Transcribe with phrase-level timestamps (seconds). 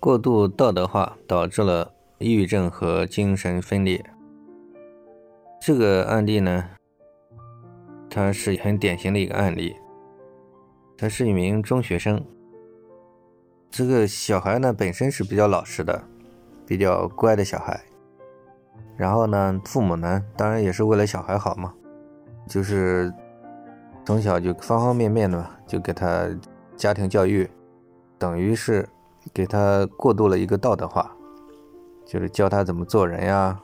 [0.00, 4.04] 过度道德化导致了抑郁症和精神分裂。
[5.60, 6.64] 这个案例呢，
[8.08, 9.74] 它是很典型的一个案例。
[10.96, 12.24] 他是一名中学生。
[13.70, 16.00] 这个小孩呢，本身是比较老实的，
[16.64, 17.80] 比较乖的小孩。
[18.96, 21.74] 然后呢，父母呢，当然也是为了小孩好嘛，
[22.46, 23.12] 就是
[24.04, 26.28] 从小就方方面面的就给他
[26.76, 27.50] 家庭教育，
[28.16, 28.88] 等于是。
[29.32, 31.10] 给他过度了一个道德化，
[32.04, 33.58] 就是教他怎么做人呀，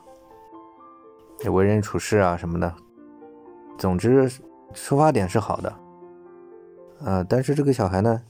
[1.51, 2.73] 为人处事啊什么的。
[3.77, 4.31] 总之，
[4.73, 5.73] 出发点是好的，
[7.03, 8.21] 呃，但是这个小孩呢，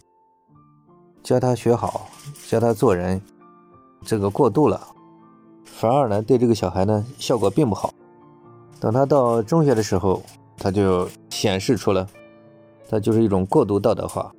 [1.21, 2.07] 教他学好，
[2.47, 3.21] 教他做人，
[4.01, 4.81] 这个过度了，
[5.63, 7.93] 反而呢对这个小孩呢效果并不好。
[8.79, 10.21] 等他到中学的时候，
[10.57, 12.07] 他就显示出了，
[12.89, 14.31] 他就是一种过度道德化。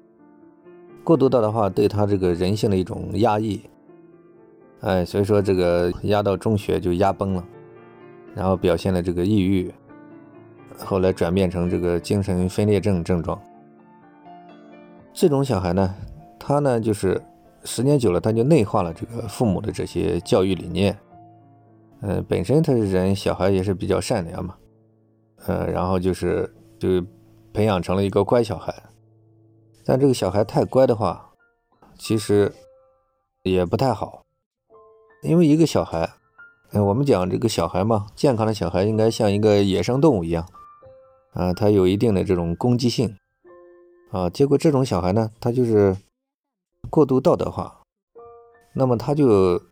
[1.07, 3.61] 过度到的话，对他这个人性的一种压抑，
[4.81, 7.45] 哎，所以说这个压到中学就压崩了，
[8.35, 9.73] 然后表现了这个抑郁，
[10.77, 13.41] 后来转变成这个精神分裂症症状。
[15.13, 15.95] 这种小孩呢，
[16.41, 17.23] 他呢就是
[17.63, 20.99] 时间久了，他就内化了这个父母的这些教育理念，
[22.01, 24.57] 嗯，本身他是人，小孩也是比较善良嘛，
[25.47, 27.01] 呃，然后就是就
[27.53, 28.75] 培养成了一个乖小孩。
[29.89, 31.31] 但这个小孩太乖的话，
[31.97, 32.53] 其实
[33.45, 34.25] 也不太好，
[35.23, 36.11] 因为一个小孩，
[36.73, 40.45] 嗯我们讲这个小孩嘛，健康的小孩应该像一个野生动物一样，
[41.35, 43.17] 啊，他有一定的这种攻击性，
[44.11, 45.97] 啊，结果这种小孩呢，他就是
[46.91, 47.83] 过度道德化，
[48.75, 49.63] 那么他就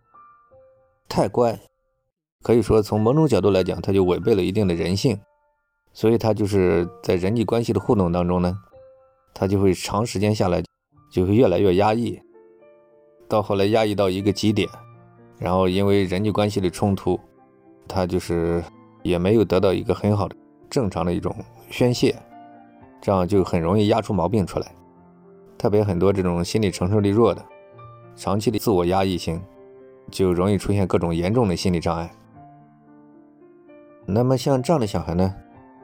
[1.09, 1.59] 太乖，
[2.41, 5.21] 可以说从某种角度来讲，他就违背了一定的人性，
[5.93, 8.57] 所以他就是在人际关系的互动当中呢。
[9.35, 10.63] 他就会长时间下来，
[11.11, 12.19] 就会越来越压抑，
[13.29, 14.69] 到后来压抑到一个极点，
[15.39, 17.19] 然后因为人际关系的冲突，
[17.89, 18.63] 他就是
[19.03, 20.37] 也没有得到一个很好的
[20.71, 21.35] 正常的一种
[21.69, 22.15] 宣泄，
[23.01, 24.73] 这样就很容易压出毛病出来。
[25.59, 27.45] 特别很多这种心理承受力弱的，
[28.15, 29.43] 长期的自我压抑性，
[30.13, 32.09] 就容易出现各种严重的心理障碍。
[34.07, 35.35] 那么像这样的小孩呢，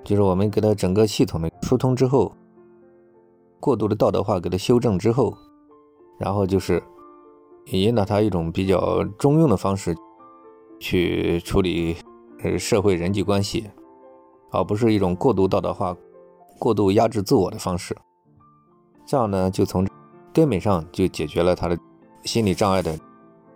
[0.04, 2.32] 就是我们给他整个系统的疏通之后。
[3.60, 5.36] 过度的道德化给他修正之后，
[6.18, 6.82] 然后就是
[7.66, 9.94] 引导他一种比较中庸的方式
[10.80, 11.94] 去处理
[12.42, 13.70] 呃社会人际关系，
[14.50, 15.94] 而不是一种过度道德化、
[16.58, 17.96] 过度压制自我的方式。
[19.06, 19.86] 这样呢，就从
[20.32, 21.78] 根本上就解决了他的
[22.24, 22.98] 心理障碍的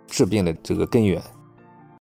[0.05, 1.21] 治病的这个根源。